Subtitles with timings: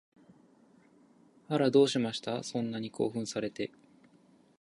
[1.47, 2.41] あら、どうしました？
[2.41, 3.71] そんなに興奮されて